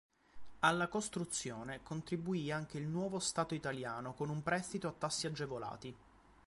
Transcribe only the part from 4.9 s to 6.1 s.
tassi agevolati.